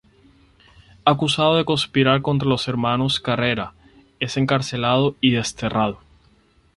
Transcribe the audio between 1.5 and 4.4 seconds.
de conspirar contra los hermanos Carrera, es